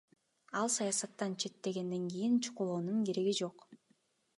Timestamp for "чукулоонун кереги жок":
2.43-3.57